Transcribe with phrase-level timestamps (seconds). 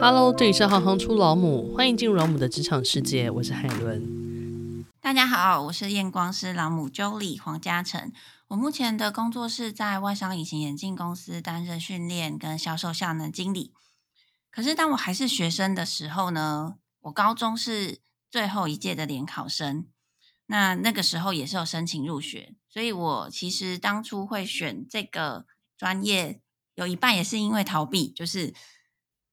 [0.00, 4.84] Hello，这里是行行出老母，欢迎进入老母的职场世界，我是海伦。
[5.00, 8.12] 大家好，我是验光师老母 Jolie 黄嘉诚。
[8.48, 13.72] 我目前的工作是在外商隐形眼镜公司担任训练跟销售效能经理。
[14.50, 17.98] 可是当我还是学生的时候呢，我高中是
[18.30, 19.86] 最后一届的联考生。
[20.46, 25.46] 那那个时候也是有申请入学，所以我其实当初会选这个
[25.78, 26.40] 专业，
[26.74, 28.52] 有一半也是因为逃避，就是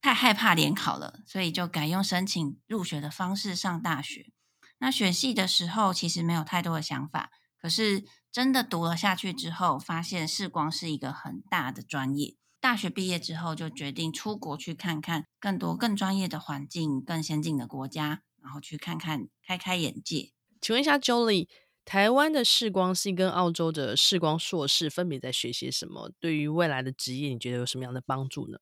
[0.02, 4.32] 太害怕联考了，所以就改用申请入学的方式上大学。
[4.78, 12.34] 那选系的时候其实没有太多的想法，可是真的读了下去之后，发现视光是一个很大的专业。
[12.60, 20.32] 大学毕业之后就决定出国去看看更多更专业的环境、更先进的国家，然后去看看开开眼界。
[20.60, 21.48] 请问一下，Jolie，
[21.84, 26.10] 台湾的视光系跟澳洲的视光硕士分别在学些什么？
[26.18, 28.58] 对于未来的职业，你觉得有什么样的帮助呢？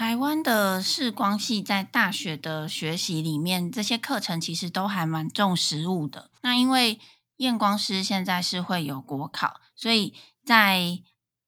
[0.00, 6.30] 台湾的视光系在大学的学习里面，这些课程其实都还蛮重实务的。
[6.40, 6.98] 那因为
[7.36, 11.00] 验光师现在是会有国考，所以在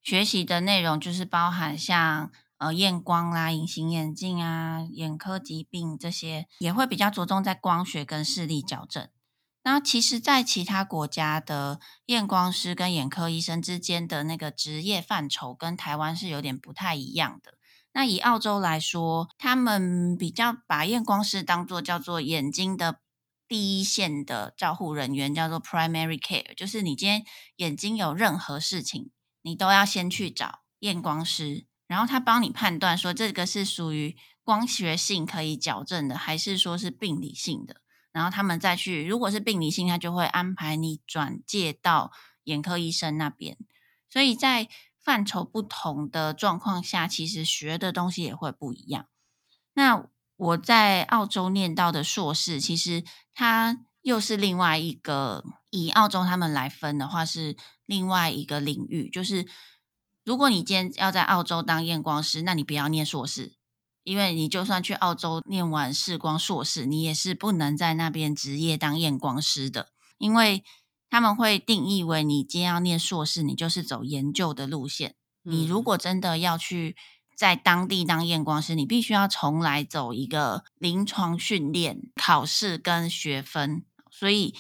[0.03, 9.09] 学习的内容就是包含像呃验光啦、隐形眼镜啊、眼科疾病这些，也会比较着重在光学跟视力矫正。
[9.63, 17.55] 那其实，在其他国家的验光师跟眼科医生之间的那个职业范畴，跟台湾是有点不太一样的。
[17.93, 23.01] 那以澳洲来说，他们比较把验光师当做叫做眼睛的
[23.47, 27.25] 第一线的照护人员，叫做 primary care，就是你今天
[27.57, 29.11] 眼睛有任何事情，
[29.43, 37.77] 你都要先去找验光师，然后他帮你判断说这个是属于光学性可以矫正的，还是说是病理性的。
[38.11, 42.11] 然后他们再去，如果是病理性，他就会安排你转介到
[42.45, 43.57] 眼科医生那边。
[44.09, 44.69] 所以在
[45.03, 49.07] 范畴不同的状况下，其实学的东西也会不一样。
[49.75, 57.57] 那我在澳洲念到的硕士，其实它又是另外一个，以澳洲他们来分的话，是
[57.87, 59.11] 另外一个领域。
[59.11, 59.47] 就是
[60.25, 63.55] 如果你今天要在澳洲当验光师，那你不要念硕士。
[64.05, 70.65] 因为你就算去澳洲念完视光硕士，你也是不能在那边职业当验光师的，因为
[71.13, 75.15] 他们会定义为你今天要念硕士，你就是走研究的路线。
[75.43, 76.97] 你如果真的要去
[77.37, 83.85] 在当地当验光师，你必须要重来走一个临床训练、考试跟学分。
[84.11, 84.55] 所以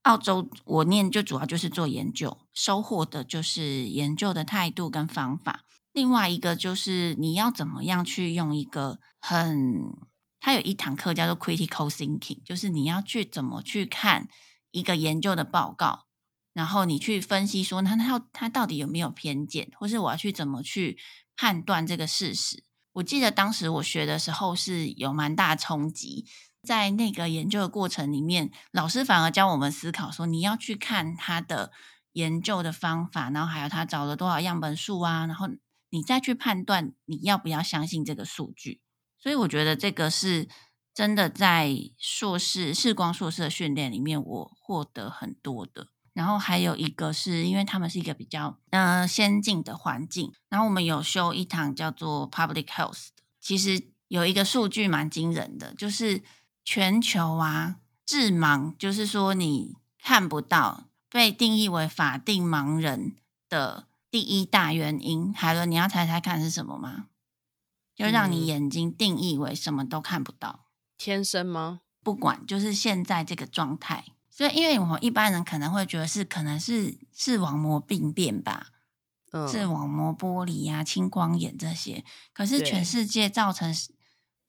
[0.00, 5.66] 澳洲我念就主要就是做研究，收获的就是研究的态度跟方法。
[5.92, 9.92] 另外一个就是你要怎么样去用一个很，
[10.40, 14.28] 它有一堂课叫做 critical thinking，就是你要去怎么去看
[14.70, 16.06] 一个研究的报告，
[16.52, 20.98] 然后你去分析说，那它它到底有没有偏见，或是我要去怎么去
[21.36, 22.64] 判断这个事实。
[22.94, 26.26] 我记得当时我学的时候是有蛮大冲击，
[26.62, 31.72] 在那个研究的过程里面，老师反而教我们思考说，你要去看他的
[32.12, 35.48] 研究的方法，然后还有他找了多少样本数啊，然后。
[35.92, 38.80] 你再去判断你要不要相信这个数据，
[39.18, 40.48] 所以我觉得这个是
[40.92, 45.88] 真的在硕士视光硕士的训练里面，我获得很多的。
[46.12, 53.08] 然后还有一个是因为他们是一个比较呃先进的环境，然后我们有修一堂叫做 Public Health，
[53.40, 56.22] 其实有一个数据蛮惊人的，就是
[56.64, 63.16] 全球啊致盲，就是说你看不到，被定义为法定盲人
[63.48, 63.86] 的。
[64.10, 67.06] 第一大原因，海伦，你要猜猜看是什么吗？
[67.94, 70.64] 就让你眼睛定义为什么都看不到，
[71.00, 71.80] 天生吗？
[72.02, 74.04] 不管，就是现在这个状态。
[74.28, 78.66] 所以，因为我们一般人可能会觉得是，可能是视网膜病变吧，
[79.32, 82.04] 嗯，视网膜剥离呀、啊、青光眼这些。
[82.34, 83.74] 可是，全世界造成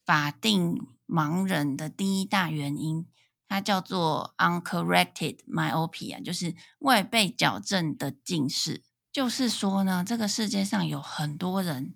[0.05, 3.07] 法定盲人的第一大原因，
[3.47, 8.83] 它叫做 uncorrected myopia，就是未被矫正的近视。
[9.09, 11.95] 就是说呢，这个世界上有很多人，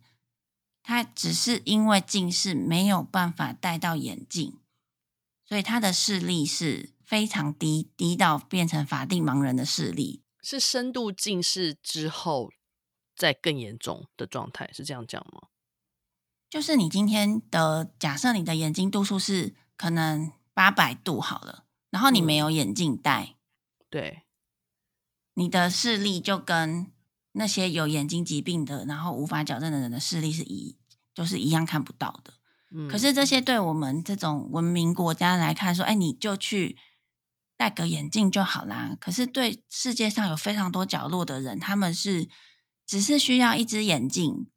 [0.88, 4.59] 他只是因为近视没有办法戴到眼镜，
[5.43, 10.22] 所以他的视力是非常低，低到变成法定盲人的视力。
[10.43, 12.52] 是深度近视之后
[13.16, 15.47] 再更严重的状态，是这样讲吗？
[16.52, 23.35] 就是你今天的假设，你的眼睛度数是可能八百度好了，然后你没有眼镜戴，
[23.79, 24.22] 嗯，对，
[25.34, 26.91] 你的视力就跟。
[27.37, 30.78] 那些有眼睛疾病的，然后无法矫正的人的视力是一，
[31.14, 32.34] 就是一样看不到的。
[32.72, 36.78] 嗯，可是这些对我们这种文明国家来看，说，哎，你就去
[37.58, 38.97] 戴个眼镜就好啦。
[38.99, 42.28] 可是对世界上有非常多角落的人，他们是
[42.85, 44.47] 只是需要一只眼镜，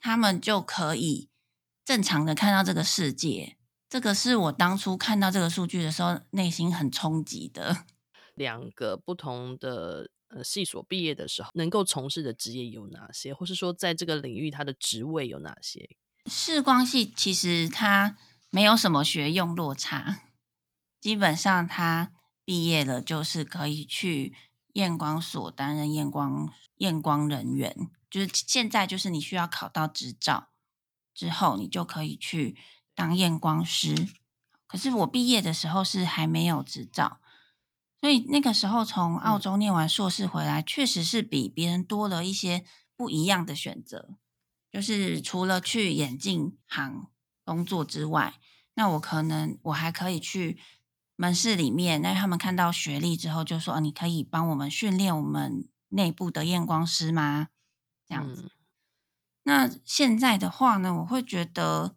[0.00, 1.28] 他们就可以
[1.84, 3.56] 正常的看到这个世界。
[3.88, 7.84] 这个是我当初看到这个数据的时候，内心很冲击的。
[8.40, 15.90] 两个不同的呃系所毕业的时候，能够从事的职业有哪些，或是说在这个领域它的职位有哪些？
[16.24, 18.16] 视光系其实它
[18.50, 20.22] 没有什么学用落差，
[21.00, 22.12] 基本上他
[22.44, 24.34] 毕业了就是可以去
[24.72, 27.76] 验光所担任验光验光人员，
[28.08, 30.48] 就是现在就是你需要考到执照
[31.14, 32.56] 之后，你就可以去。
[32.92, 33.94] 当验光师，
[34.66, 37.18] 可是我毕业的时候是还没有执照，
[38.00, 42.64] 所以那个时候从澳洲念完硕士回来，确实是比别人多了一些
[42.96, 44.16] 不一样的选择。
[44.70, 47.08] 就是除了去眼镜行
[47.44, 48.34] 工作之外，
[48.74, 50.58] 那我可能我还可以去
[51.16, 57.48] 门市里面，那他们看到学历之后就说：“你可以帮我们训练我们内部的验光师吗？”
[58.06, 58.52] 这样子。
[59.42, 61.96] 那现在的话呢，我会觉得。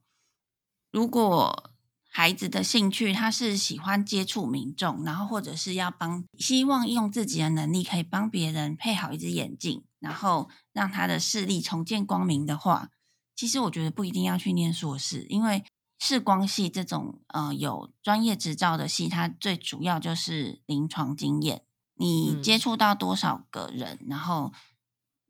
[0.92, 1.73] 如果
[2.16, 12.92] 孩子的兴趣，他是喜欢接触民众，然后或者是要帮，希望用自己的能力可以帮别人配好一只眼镜，然后让他的视力重见光明的话，
[13.36, 15.66] 其实我觉得不一定要去念硕士，因为
[15.98, 21.64] 视光系这种呃有专业执照的系，它最主要就是临床经验，
[21.96, 24.54] 你接触到多少个人，嗯、然后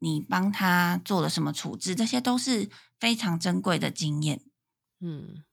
[0.00, 2.68] 你帮他做了什么处置，这些都是
[3.00, 4.42] 非常珍贵的经验，
[5.00, 5.44] 嗯。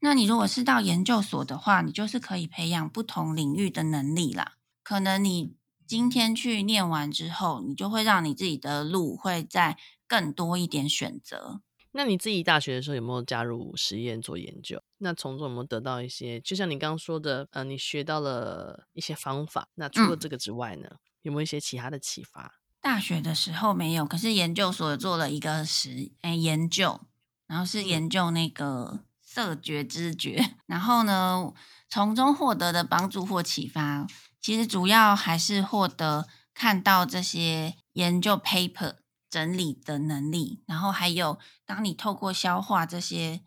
[0.00, 4.54] 那你如果是到研究所的话，你就是可以培养不同领域的能力啦。
[4.84, 5.56] 可能你
[5.86, 11.60] 今天去念完之后，你就会让你自己的路会再更多一点选择。
[11.90, 14.80] 那你自己大学的时候有没有加入实验做研究？
[14.98, 16.40] 那从中有没有得到一些？
[16.40, 19.68] 就像你刚刚说的，呃，你学到了一些方法。
[19.74, 22.60] 那除了这个之外呢，嗯、有没有一些其他的启发？
[22.80, 27.00] 大学的时候没有，可是研究所做了一个实诶研究，
[27.48, 29.00] 然后是研究那个。
[29.38, 31.52] 色觉知觉，然后呢，
[31.88, 34.04] 从中获得的帮助或启发，
[34.40, 38.96] 其实主要还是获得看到这些研究 paper
[39.30, 43.42] 整理的能力，然后还有当你透过消化这些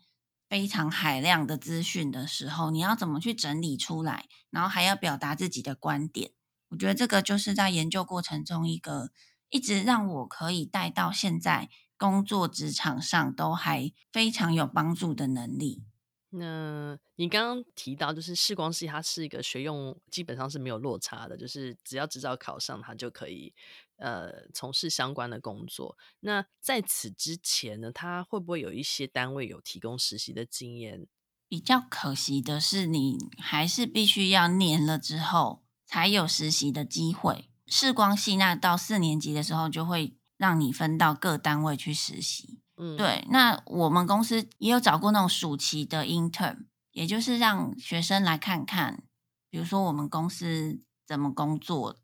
[0.48, 6.30] 非常海量的资讯的时候，你要怎么去整理出来，然后还要表达自己的观点。
[6.70, 9.10] 我觉得这个就是在研究过程中一个
[9.50, 11.68] 一直让我可以带到现在。
[12.02, 15.84] 工作职场上都还非常有帮助的能力。
[16.30, 23.54] 那你刚刚提到，就是视光系，它是一个学用基本上是没有落差的，就是只要执照考上，它就可以
[23.98, 25.96] 呃从事相关的工作。
[26.18, 31.06] 那在此之前呢，它会不会有一些单位有提供实习的经验？
[31.48, 37.48] 比较可惜的是，你还是必须要念了之后才有实习的机会。
[37.68, 40.16] 视光系那到四年级的时候就会。
[40.42, 43.24] 让你分到各单位去实习，嗯，对。
[43.30, 49.04] 那我们公司也有找过那种暑期的 intern，也就是让学生来看看，
[49.48, 51.96] 比如说我们公司怎么工作，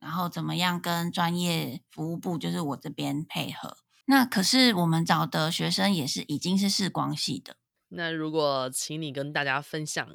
[0.00, 3.78] 然后怎么样跟专业服务部，就是我这边配合。
[4.04, 7.56] 那可是我们找的学生也是已经是视光系的。
[7.88, 10.06] 那如果请你跟大家分享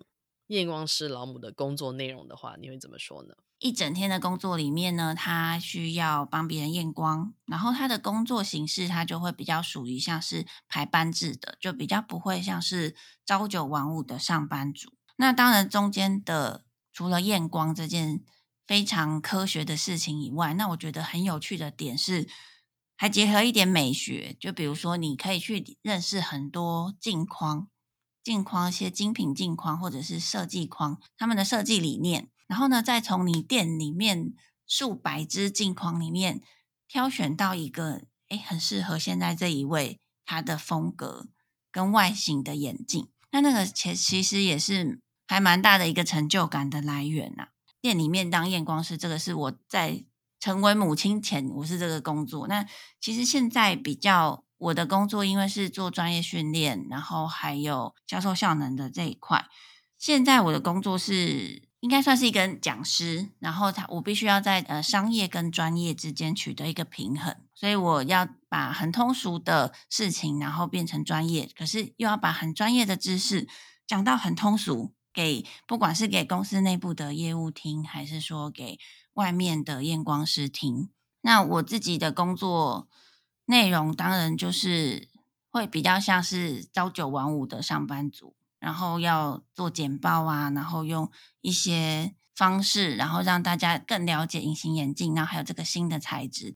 [0.47, 3.35] 验光师老母的工作内容的话，你会怎么说呢？
[3.59, 12.93] 一整天的工作里面呢，他需要帮别人验光，然后他的工作形式他就会比较属于像是排班制的，就比较不会像是
[13.25, 14.91] 朝九晚五的上班族。
[15.15, 18.21] 那当然中间的除了验光这件
[18.67, 22.27] 非常科学的事情以外，那我觉得很有趣的点是，
[22.97, 27.69] 还结合一点美学，就比如说你可以去认识很多镜框、
[28.23, 32.29] 镜框一些精品镜框或者是设计框，他们的设计理念。
[32.47, 34.33] 然后呢，再从你店里面
[34.67, 36.41] 数百只镜框里面
[36.87, 41.27] 挑选到一个，诶，很适合现在这一位他的风格
[41.71, 43.09] 跟外形的眼镜。
[43.31, 47.47] 那那个其其实也是还蛮大的一个成就感的来源呐、
[47.81, 50.05] 店里面当验光师，这个是我在
[50.39, 52.47] 成为母亲前，我是这个工作。
[52.47, 52.65] 那
[53.01, 59.45] 其实现在比较我的工作，因为是做专业训练，然后还有销售效能的这一块。
[59.97, 61.69] 现在我的工作是。
[61.83, 73.49] 应该算是一个讲师，然后他我必须要在呃商业跟专业之间取得一个平衡，所以我要把很通俗的事情，然后变成专业，可是又要把很专业的知识
[73.85, 78.79] 讲到很通俗，给不管是给公司内部的业务听，还是说给
[79.15, 80.89] 外面的验光师听。
[81.19, 82.87] 那我自己的工作
[83.45, 85.07] 内容当然就是
[85.49, 88.35] 会比较像是朝九晚五的上班族。
[88.59, 96.55] 然后要做简报啊，然后用一些方式，然后让大家更了解隐形眼镜，然后还有这个新的材质。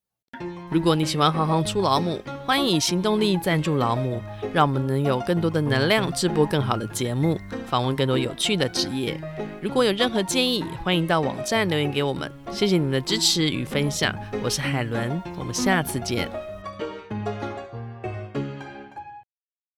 [0.71, 4.21] 如果你喜欢行行出老母，欢迎以行动力赞助老母，
[4.53, 9.19] 让我们能有更多的能量制播更好的节目，访问更多有趣的职业。
[9.61, 12.31] 如果有任何建议，欢迎到网站留言给我们。
[12.53, 16.46] 谢谢你们的支持与分享，我是海伦，我们下次见。